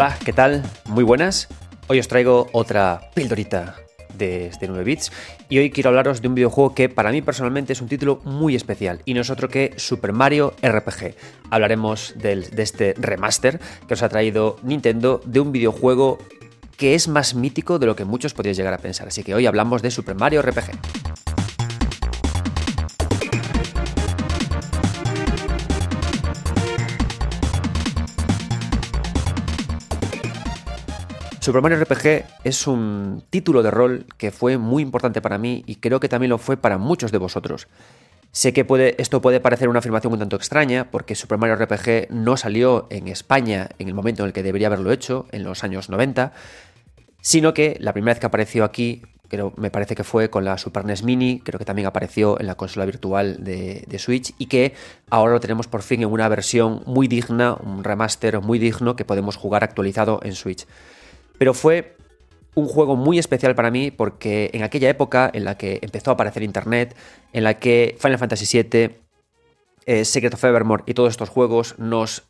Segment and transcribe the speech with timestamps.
[0.00, 0.62] Hola, ¿qué tal?
[0.84, 1.48] Muy buenas.
[1.88, 3.74] Hoy os traigo otra pildorita
[4.16, 5.10] de, 9 bits
[5.48, 8.54] y hoy quiero hablaros de un videojuego que para mí personalmente es un título muy
[8.54, 11.16] especial y no es otro que Super Mario RPG.
[11.50, 16.18] Hablaremos de este remaster que os ha traído Nintendo de un videojuego
[16.76, 19.08] que es más mítico de lo que muchos podríais llegar a pensar.
[19.08, 20.97] Así que hoy hablamos de Super Mario RPG.
[31.40, 35.76] Super Mario RPG es un título de rol que fue muy importante para mí y
[35.76, 37.68] creo que también lo fue para muchos de vosotros.
[38.32, 38.66] Sé que
[38.98, 43.08] esto puede parecer una afirmación un tanto extraña, porque Super Mario RPG no salió en
[43.08, 46.32] España en el momento en el que debería haberlo hecho, en los años 90,
[47.20, 50.58] sino que la primera vez que apareció aquí, creo, me parece que fue con la
[50.58, 54.46] Super NES Mini, creo que también apareció en la consola virtual de, de Switch, y
[54.46, 54.74] que
[55.08, 59.04] ahora lo tenemos por fin en una versión muy digna, un remaster muy digno que
[59.04, 60.66] podemos jugar actualizado en Switch.
[61.38, 61.96] Pero fue
[62.54, 66.14] un juego muy especial para mí porque en aquella época en la que empezó a
[66.14, 66.96] aparecer Internet,
[67.32, 68.96] en la que Final Fantasy VII,
[69.86, 72.24] eh, Secret of Evermore y todos estos juegos nos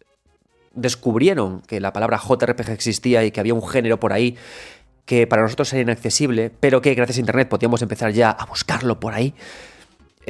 [0.75, 4.37] descubrieron que la palabra JRPG existía y que había un género por ahí
[5.07, 9.01] que para nosotros era inaccesible, pero que gracias a Internet podíamos empezar ya a buscarlo
[9.01, 9.35] por ahí.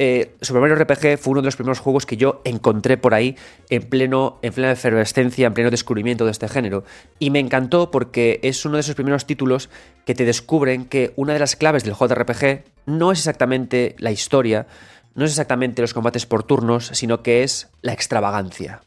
[0.01, 3.35] Eh, Super Mario RPG fue uno de los primeros juegos que yo encontré por ahí
[3.69, 6.85] en, pleno, en plena efervescencia, en pleno descubrimiento de este género.
[7.19, 9.69] Y me encantó porque es uno de esos primeros títulos
[10.05, 14.67] que te descubren que una de las claves del JRPG no es exactamente la historia,
[15.15, 18.79] no es exactamente los combates por turnos, sino que es la extravagancia.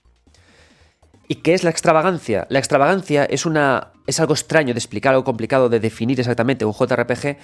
[1.28, 2.46] ¿Y qué es la extravagancia?
[2.48, 6.72] La extravagancia es, una, es algo extraño de explicar, algo complicado de definir exactamente un
[6.72, 7.36] JRPG,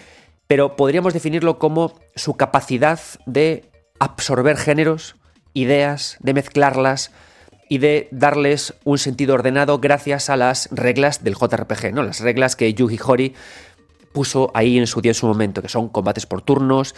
[0.48, 5.14] pero podríamos definirlo como su capacidad de absorber géneros,
[5.54, 7.12] ideas, de mezclarlas
[7.68, 12.02] y de darles un sentido ordenado gracias a las reglas del JRPG, ¿no?
[12.02, 13.34] Las reglas que Yuji Horii
[14.12, 16.94] puso ahí en su día en su momento, que son combates por turnos,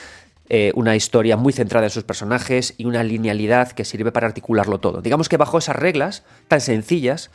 [0.49, 4.79] eh, una historia muy centrada en sus personajes y una linealidad que sirve para articularlo
[4.79, 5.03] todo.
[5.03, 7.31] Digamos que bajo esas reglas tan sencillas,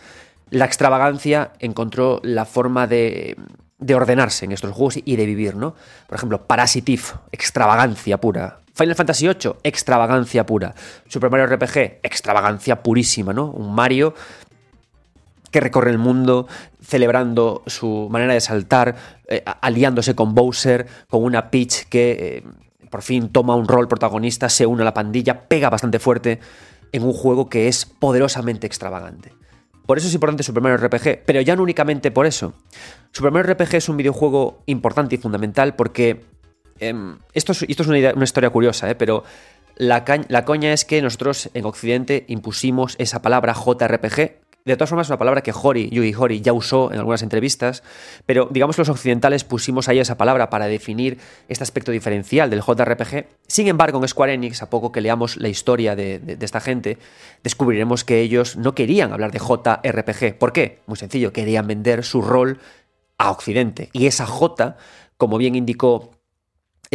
[0.50, 3.36] la extravagancia encontró la forma de
[3.86, 5.76] de ordenarse en estos juegos y de vivir, ¿no?
[6.08, 8.60] Por ejemplo, Parasitive, extravagancia pura.
[8.74, 10.74] Final Fantasy VIII, extravagancia pura.
[11.08, 13.46] Super Mario RPG, extravagancia purísima, ¿no?
[13.52, 14.16] Un Mario
[15.52, 16.48] que recorre el mundo
[16.82, 18.96] celebrando su manera de saltar,
[19.28, 22.44] eh, aliándose con Bowser, con una Peach que eh,
[22.90, 26.40] por fin toma un rol protagonista, se une a la pandilla, pega bastante fuerte
[26.92, 29.32] en un juego que es poderosamente extravagante.
[29.86, 32.54] Por eso es importante Super Mario RPG, pero ya no únicamente por eso.
[33.12, 36.26] Super Mario RPG es un videojuego importante y fundamental porque
[36.80, 38.96] em, esto es, una, historia curiosa, ¿eh?
[38.96, 39.24] pero
[39.76, 45.06] la, la, coña es que nosotros en Occidente impusimos esa palabra JRPG de todas formas,
[45.06, 47.84] es una palabra que Hori, Yugi Hori, ya usó en algunas entrevistas,
[48.26, 52.62] pero digamos que los occidentales pusimos ahí esa palabra para definir este aspecto diferencial del
[52.62, 53.28] JRPG.
[53.46, 56.98] Sin embargo, en Square Enix, a poco que leamos la historia de, esta gente,
[57.44, 60.40] descubriremos que ellos no querían hablar de JRPG.
[60.40, 60.80] ¿Por qué?
[60.88, 62.60] Muy sencillo, querían vender su rol
[63.20, 63.92] a Occidente.
[63.94, 64.78] Y esa J,
[65.18, 66.15] como bien indicó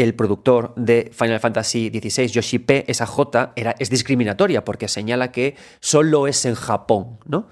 [0.00, 5.32] el productor de Final Fantasy XVI, Yoshi P, esa J era, es discriminatoria porque señala
[5.32, 7.48] que solo es en Japón, ¿no?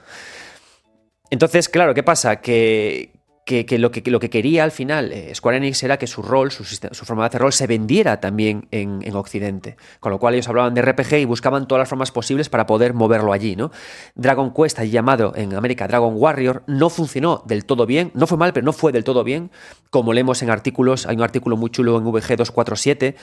[1.30, 2.40] Entonces, claro, ¿qué pasa?
[2.40, 3.17] Que,
[3.48, 6.50] que, lo, que lo que quería al final eh, Square Enix era que su rol,
[6.52, 9.76] su, forma de hacer rol, se vendiera también en, Occidente.
[10.00, 12.92] Con lo cual ellos hablaban de RPG y buscaban todas las formas posibles para poder
[12.92, 13.56] moverlo allí.
[13.56, 13.72] ¿no?
[14.14, 18.10] Dragon Quest, llamado en América Dragon Warrior, no funcionó del todo bien.
[18.14, 19.50] No fue mal, pero no fue del todo bien.
[19.88, 23.14] Como leemos en artículos, hay un artículo muy chulo en VG247.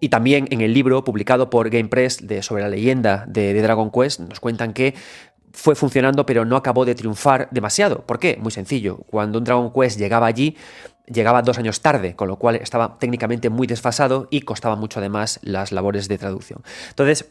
[0.00, 3.90] Y también en el libro publicado por GamePress de, sobre la leyenda de, de, Dragon
[3.90, 4.94] Quest nos cuentan que
[5.54, 8.04] fue funcionando, pero no acabó de triunfar demasiado.
[8.04, 8.36] ¿Por qué?
[8.40, 8.98] Muy sencillo.
[9.06, 10.56] Cuando un Dragon Quest llegaba allí,
[11.06, 15.38] llegaba dos años tarde, con lo cual estaba técnicamente muy desfasado y costaba mucho además
[15.42, 16.62] las labores de traducción.
[16.90, 17.30] Entonces,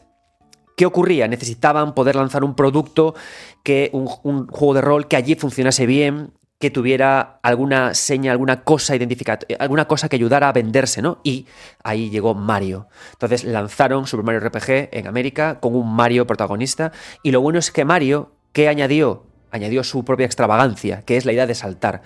[0.76, 1.28] ¿Qué ocurría?
[1.28, 3.14] Necesitaban poder lanzar un producto,
[3.62, 8.62] que un, un, juego de rol que allí funcionase bien, que tuviera alguna seña, alguna
[8.62, 11.18] cosa identificada, alguna cosa que ayudara a venderse, ¿no?
[11.22, 11.46] Y
[11.82, 12.88] ahí llegó Mario.
[13.12, 16.92] Entonces lanzaron Super Mario RPG en América con un Mario protagonista.
[17.22, 19.26] Y lo bueno es que Mario, ¿qué añadió?
[19.50, 22.02] Añadió su propia extravagancia, que es la idea de saltar.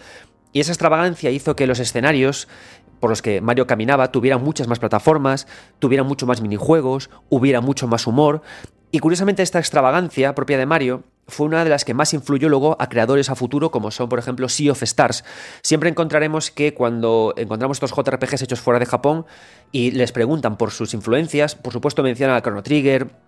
[0.53, 2.49] Y esa extravagancia hizo que los escenarios
[3.01, 5.47] por los que Mario caminaba tuvieran muchas más plataformas,
[5.79, 8.43] tuvieran mucho más minijuegos, hubiera mucho más humor.
[8.91, 12.77] Y curiosamente esta extravagancia propia de Mario fue una de las que más influyó luego
[12.81, 15.25] a creadores a futuro, como son, por ejemplo, Sea of Stars.
[15.63, 19.27] Siempre encontraremos que cuando encontramos estos JRPGs hechos fuera de Japón
[19.71, 23.28] y les preguntan por sus influencias, por supuesto mencionan a Chrono Trigger,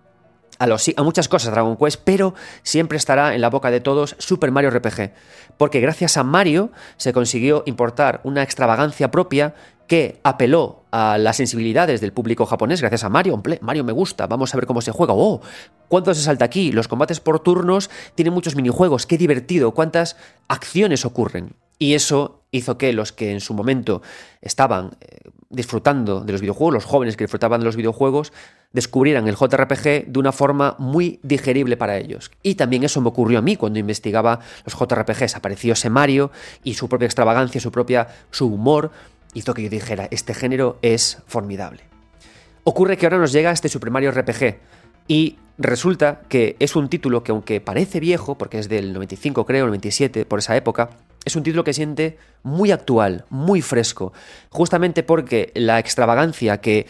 [0.61, 4.51] a, a, muchas cosas Dragon Quest, pero siempre estará en la boca de todos Super
[4.51, 5.11] Mario RPG,
[5.57, 9.55] porque gracias a Mario se consiguió importar una extravagancia propia
[9.91, 13.41] que apeló a las sensibilidades del público japonés gracias a Mario.
[13.59, 15.13] Mario me gusta, vamos a ver cómo se juega.
[15.13, 15.41] ¡Oh!
[15.89, 16.71] ¿Cuánto se salta aquí?
[16.71, 20.15] Los combates por turnos tienen muchos minijuegos, qué divertido, cuántas
[20.47, 21.55] acciones ocurren.
[21.77, 24.01] Y eso hizo que los que en su momento
[24.41, 28.33] estaban eh, disfrutando de los videojuegos, los jóvenes que disfrutaban de los videojuegos,
[28.73, 32.31] descubrieran el JRPG de una forma muy digerible para ellos.
[32.41, 35.35] Y también eso me ocurrió a mí cuando investigaba los JRPGs.
[35.35, 36.31] Apareció ese Mario
[36.63, 38.91] y su propia extravagancia, su propia su humor
[39.33, 41.81] hizo que yo dijera, este género es formidable.
[42.63, 44.59] Ocurre que ahora nos llega este Super Mario RPG
[45.07, 49.65] y resulta que es un título que aunque parece viejo, porque es del 95 creo,
[49.65, 50.89] 97, por esa época,
[51.25, 54.13] es un título que siente muy actual, muy fresco,
[54.49, 56.87] justamente porque la extravagancia que,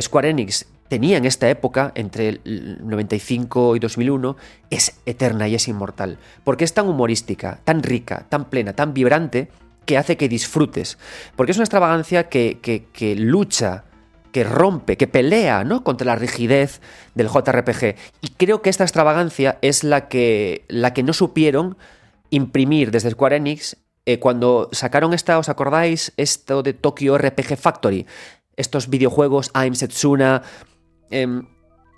[0.00, 4.36] Square Enix tenía en esta época, entre el 95 y 2001,
[4.70, 9.50] es eterna y es inmortal, porque es tan humorística, tan rica, tan plena, tan vibrante,
[9.86, 10.98] que hace que disfrutes,
[11.36, 13.84] porque es una extravagancia que, que, lucha
[14.32, 15.84] que rompe, que pelea ¿no?
[15.84, 16.80] contra la rigidez
[17.14, 17.94] del JRPG.
[18.20, 21.76] Y creo que esta extravagancia es la que, la que no supieron
[22.30, 23.76] imprimir desde Square Enix
[24.06, 26.12] eh, cuando sacaron esta, ¿os acordáis?
[26.16, 28.06] Esto de Tokyo RPG Factory.
[28.56, 30.42] Estos videojuegos, I'm Setsuna.
[31.10, 31.46] Em,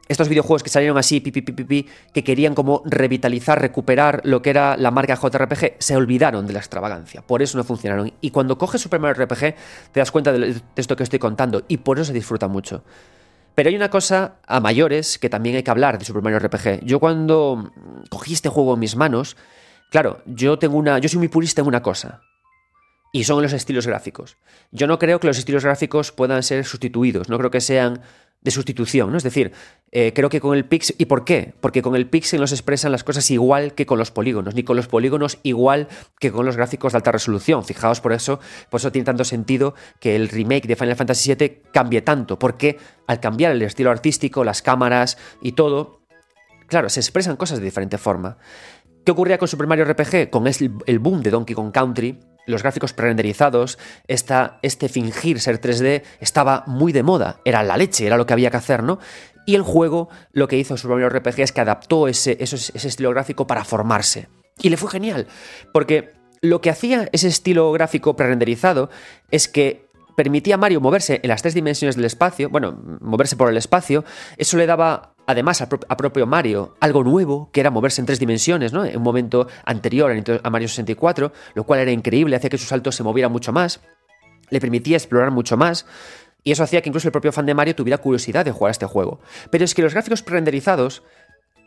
[0.08, 4.92] estos videojuegos que salieron así, pi, que querían como revitalizar, recuperar lo que era la
[4.92, 7.22] marca JRPG, se olvidaron de la extravagancia.
[7.22, 8.12] Por eso no funcionaron.
[8.20, 9.56] Y cuando coges Super Mario RPG,
[9.90, 11.64] te das cuenta de esto que estoy contando.
[11.66, 12.84] Y por eso se disfruta mucho.
[13.56, 16.84] Pero hay una cosa a mayores que también hay que hablar de Super Mario RPG.
[16.84, 17.72] Yo cuando
[18.08, 19.36] cogí este juego en mis manos,
[19.90, 20.98] claro, yo tengo una.
[20.98, 22.20] Yo soy muy purista en una cosa.
[23.12, 24.36] Y son los estilos gráficos.
[24.72, 27.28] Yo no creo que los estilos gráficos puedan ser sustituidos.
[27.28, 28.02] No creo que sean
[28.46, 29.16] de sustitución, ¿no?
[29.16, 29.52] Es decir,
[29.90, 30.94] eh, creo que con el pixel...
[30.98, 31.52] ¿Y por qué?
[31.60, 34.62] Porque con el pixel no se expresan las cosas igual que con los polígonos, ni
[34.62, 35.88] con los polígonos igual
[36.20, 37.64] que con los gráficos de alta resolución.
[37.64, 38.38] Fijaos por eso,
[38.70, 42.78] por eso tiene tanto sentido que el remake de Final Fantasy VII cambie tanto, porque
[43.08, 46.02] al cambiar el estilo artístico, las cámaras y todo,
[46.68, 48.38] claro, se expresan cosas de diferente forma.
[49.06, 50.30] ¿Qué ocurría con Super Mario RPG?
[50.30, 56.64] Con el boom de Donkey Kong Country, los gráficos prerenderizados, este fingir ser 3D estaba
[56.66, 58.98] muy de moda, era la leche, era lo que había que hacer, ¿no?
[59.46, 63.10] Y el juego lo que hizo Super Mario RPG es que adaptó ese, ese estilo
[63.10, 64.28] gráfico para formarse.
[64.60, 65.28] Y le fue genial,
[65.72, 66.10] porque
[66.40, 68.90] lo que hacía ese estilo gráfico prerenderizado
[69.30, 69.86] es que
[70.16, 74.04] permitía a Mario moverse en las tres dimensiones del espacio, bueno, moverse por el espacio,
[74.36, 78.72] eso le daba además a, propio Mario algo nuevo, que era moverse en tres dimensiones,
[78.72, 78.84] ¿no?
[78.84, 80.12] En un momento anterior
[80.42, 83.80] a Mario 64, lo cual era increíble, hacía que su salto se moviera mucho más,
[84.50, 85.86] le permitía explorar mucho más,
[86.44, 88.72] y eso hacía que incluso el propio fan de Mario tuviera curiosidad de jugar a
[88.72, 89.20] este juego.
[89.50, 91.02] Pero es que los gráficos pre-renderizados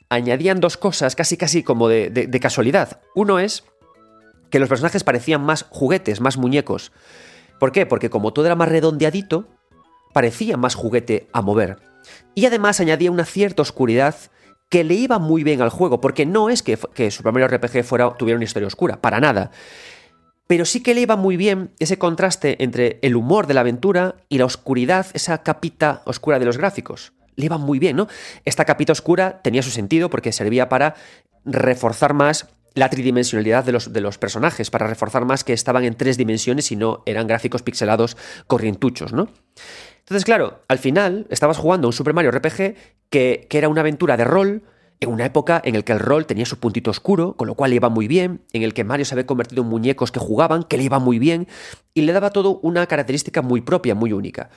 [0.07, 3.01] añadían dos cosas casi casi como de, de casualidad.
[3.13, 3.65] Uno es
[4.49, 6.93] que los personajes parecían más juguetes, más muñecos.
[7.59, 7.85] ¿Por qué?
[7.85, 9.47] Porque como todo era más redondeadito,
[10.13, 11.88] parecía más juguete a mover.
[12.35, 14.15] Y además añadía una cierta oscuridad
[14.69, 17.83] que le iba muy bien al juego, porque no es que, que Super Mario RPG
[17.83, 19.51] fuera, tuviera una historia oscura, para nada.
[20.47, 24.15] Pero sí que le iba muy bien ese contraste entre el humor de la aventura
[24.29, 27.13] y la oscuridad, esa capita oscura de los gráficos.
[27.35, 28.07] Le iba muy bien, ¿no?
[28.45, 30.95] Esta capita oscura tenía su sentido porque servía para
[31.45, 35.95] reforzar más la tridimensionalidad de los, de los, personajes, para reforzar más que estaban en
[35.95, 39.29] tres dimensiones y no eran gráficos pixelados corrientuchos, ¿no?
[40.09, 42.73] Entonces, claro, al final estabas jugando un Super Mario RPG
[43.11, 44.63] que, que era una aventura de rol,
[44.99, 47.69] en una época en la que el rol tenía su puntito oscuro, con lo cual
[47.69, 50.63] le iba muy bien, en el que Mario se había convertido en muñecos que jugaban,
[50.63, 51.47] que le iba muy bien,
[51.93, 54.49] y le daba todo una característica muy propia, muy única.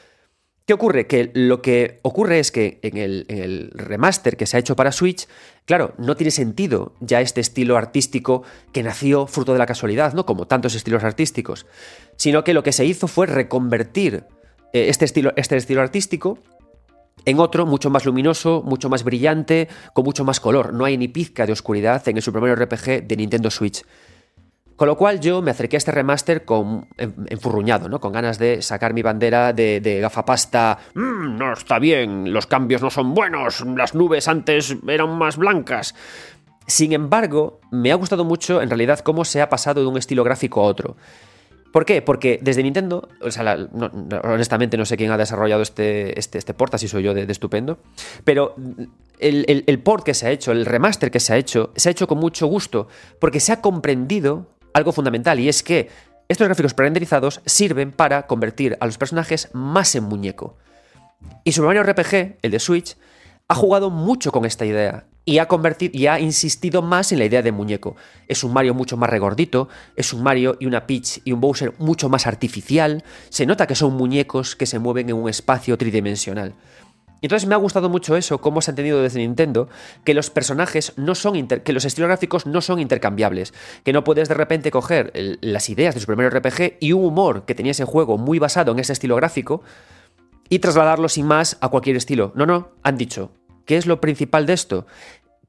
[0.65, 1.07] ¿Qué ocurre?
[1.07, 4.75] Que lo que ocurre es que en el, en el, remaster que se ha hecho
[4.75, 5.29] para Switch,
[5.67, 8.43] claro, no tiene sentido ya este estilo artístico
[8.73, 10.25] que nació fruto de la casualidad, ¿no?
[10.25, 11.67] Como tantos estilos artísticos,
[12.17, 14.25] sino que lo que se hizo fue reconvertir
[14.73, 16.39] este, estilo, este estilo artístico
[17.25, 20.73] en otro mucho más luminoso, mucho más brillante, con mucho más color.
[20.73, 23.85] No hay ni pizca de oscuridad en el Super Mario RPG de Nintendo Switch.
[24.75, 28.01] Con lo cual yo me acerqué a este remaster con enfurruñado, ¿no?
[28.01, 30.79] Con ganas de sacar mi bandera de, de gafapasta.
[30.95, 35.95] Mm, no está bien, los cambios no son buenos, las nubes antes eran más blancas.
[36.67, 40.25] Sin embargo, me ha gustado mucho en realidad cómo se ha pasado de un estilo
[40.25, 40.97] gráfico a otro.
[41.73, 42.03] ¿Por qué?
[42.03, 43.57] Porque desde Nintendo, o sea,
[44.25, 47.79] honestamente no sé quién ha desarrollado este, este, este port, así soy yo de, estupendo,
[48.25, 48.55] pero
[49.19, 52.07] el, port que se ha hecho, el remaster que se ha hecho, se ha hecho
[52.07, 52.89] con mucho gusto,
[53.19, 55.89] porque se ha comprendido algo fundamental, y es que
[56.29, 60.59] estos gráficos pre-renderizados sirven para convertir a los personajes más en muñeco.
[61.45, 62.97] Y Super Mario RPG, el de Switch,
[63.49, 67.25] ha jugado mucho con esta idea y ha, convertido, y ha insistido más en la
[67.25, 67.97] idea de muñeco.
[68.29, 71.75] Es un Mario mucho más regordito, es un Mario y una Peach y un Bowser
[71.79, 76.55] mucho más artificial, se nota que son muñecos que se mueven en un espacio tridimensional.
[77.23, 79.69] Entonces me ha gustado mucho eso, cómo se ha entendido desde Nintendo,
[80.05, 84.29] que los personajes no son que los estilos gráficos no son intercambiables, que no puedes
[84.29, 87.85] de repente coger las ideas de su primer RPG y un humor que tenía ese
[87.85, 89.63] juego muy basado en ese estilo gráfico
[90.49, 92.33] y trasladarlo sin más a cualquier estilo.
[92.35, 93.31] No, no, han dicho,
[93.65, 94.87] ¿qué es lo principal de esto?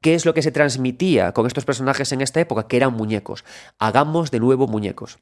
[0.01, 2.67] ¿Qué es lo que se transmitía con estos personajes en esta época?
[2.67, 3.45] Que eran muñecos.
[3.79, 5.19] Hagamos de nuevo muñecos.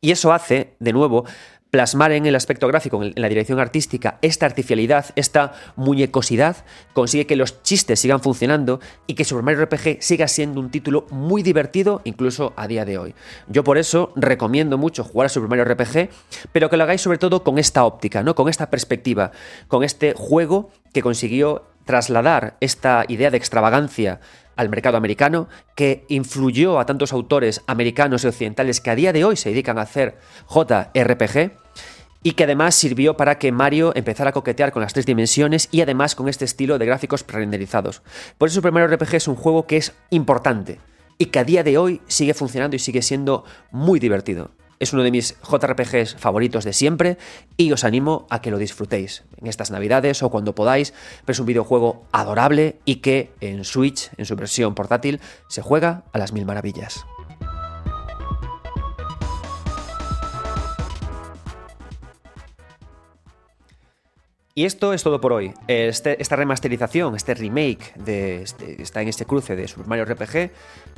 [0.00, 1.24] Y eso hace, de nuevo,
[1.70, 7.36] plasmar en el aspecto gráfico, en la dirección artística, esta artificialidad, esta muñecosidad, consigue que
[7.36, 12.00] los chistes sigan funcionando y que Super Mario RPG siga siendo un título muy divertido
[12.04, 13.14] incluso a día de hoy.
[13.48, 16.08] Yo por eso recomiendo mucho jugar a Super Mario RPG,
[16.52, 18.34] pero que lo hagáis sobre todo con esta óptica, ¿no?
[18.34, 19.32] con esta perspectiva,
[19.68, 24.20] con este juego que consiguió trasladar esta idea de extravagancia
[24.56, 29.24] al mercado americano, que influyó a tantos autores americanos y occidentales que a día de
[29.24, 31.52] hoy se dedican a hacer JRPG,
[32.22, 35.80] y que además sirvió para que Mario empezara a coquetear con las tres dimensiones y
[35.80, 38.02] además con este estilo de gráficos pre-renderizados.
[38.36, 40.80] Por eso Super Mario RPG es un juego que es importante
[41.18, 44.50] y que a día de hoy sigue funcionando y sigue siendo muy divertido.
[44.78, 47.18] Es uno de mis JRPGs favoritos de siempre
[47.56, 50.92] y os animo a que lo disfrutéis en estas navidades o cuando podáis,
[51.24, 56.04] pero es un videojuego adorable y que en Switch, en su versión portátil, se juega
[56.12, 57.06] a las mil maravillas.
[64.58, 65.52] Y esto es todo por hoy.
[65.68, 70.50] Este, esta remasterización, este remake, de este, está en este cruce de Super Mario RPG,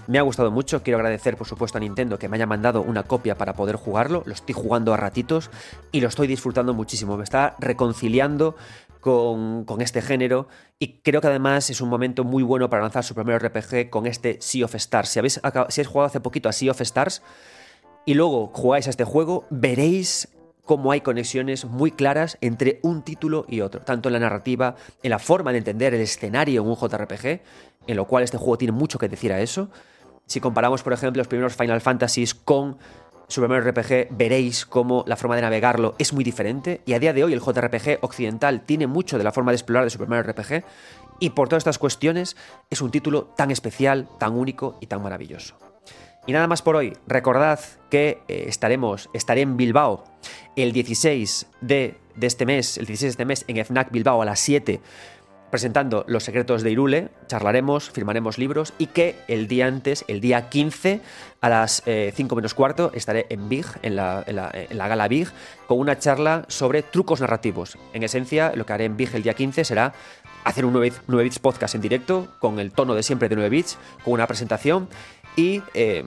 [0.06, 0.84] me ha gustado mucho.
[0.84, 4.22] Quiero agradecer, por supuesto, a Nintendo que me haya mandado una copia para poder jugarlo.
[4.26, 5.50] Lo estoy jugando a ratitos
[5.90, 7.16] y lo estoy disfrutando muchísimo.
[7.16, 8.54] Me está reconciliando
[9.00, 10.46] con, este género
[10.78, 14.06] y creo que además es un momento muy bueno para lanzar Super Mario RPG con
[14.06, 15.08] este Sea of Stars.
[15.08, 17.22] Si habéis, si habéis jugado hace poquito a Sea of Stars
[18.06, 20.28] y luego jugáis a este juego, veréis
[20.68, 25.08] cómo hay conexiones muy claras entre un título y otro, tanto en la narrativa, en
[25.08, 27.40] la forma de entender el escenario en un JRPG,
[27.86, 29.70] en lo cual este juego tiene mucho que decir a eso.
[30.26, 32.76] Si comparamos, por ejemplo, los primeros Final Fantasies con
[33.28, 36.82] Super Mario RPG, veréis cómo la forma de navegarlo es muy diferente.
[36.84, 39.84] Y a día de hoy el JRPG occidental tiene mucho de la forma de explorar
[39.84, 40.64] de Super Mario RPG.
[41.18, 42.36] Y por todas estas cuestiones
[42.68, 45.67] es un título tan especial, tan único y tan maravilloso.
[46.28, 46.92] Y nada más por hoy.
[47.06, 47.58] Recordad
[47.88, 50.04] que eh, estaremos, estaré en Bilbao
[50.56, 54.26] el 16 de, de, este mes, el 16 de este mes en FNAC Bilbao a
[54.26, 54.78] las 7
[55.50, 60.48] presentando Los secretos de Irule, charlaremos, firmaremos libros y que el día antes, el día
[60.48, 61.00] 15
[61.40, 64.24] a las 5 eh, menos cuarto, estaré en Big, en la,
[64.70, 65.28] gala Big,
[65.66, 67.78] con una charla sobre trucos narrativos.
[67.92, 69.94] En esencia, lo que haré en Big el día 15 será
[70.44, 73.50] hacer un 9, 9 bits podcast en directo, con el tono de siempre de 9
[73.50, 74.88] bits, con una presentación
[75.38, 76.04] y eh,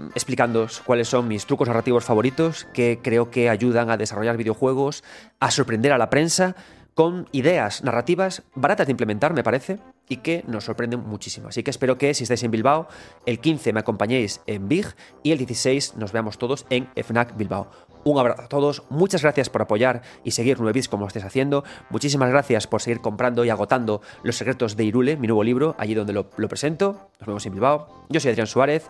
[0.86, 5.06] cuáles son mis trucos narrativos favoritos que creo que ayudan a desarrollar videojuegos,
[5.40, 6.58] a sorprender a la prensa
[6.96, 11.48] con ideas narrativas baratas de implementar, me parece, y que nos sorprenden muchísimo.
[11.48, 12.90] Así que espero que si estáis en Bilbao,
[13.26, 14.88] el 15 me acompañéis en Big
[15.24, 17.72] y el 16 nos veamos todos en FNAC Bilbao.
[18.04, 21.64] Un abrazo a todos, muchas gracias por apoyar y seguir 9 como estáis haciendo.
[21.90, 25.94] Muchísimas gracias por seguir comprando y agotando Los secretos de Irule, mi nuevo libro, allí
[25.94, 27.10] donde lo, lo presento.
[27.20, 28.06] Nos vemos en Bilbao.
[28.10, 28.90] Yo soy Adrián Suárez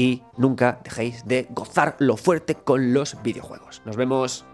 [0.00, 3.82] y nunca dejéis de gozar lo fuerte con los videojuegos.
[3.84, 4.46] Nos vemos.